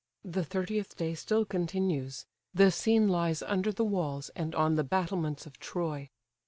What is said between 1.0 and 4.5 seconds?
still continues. The scene lies under the walls,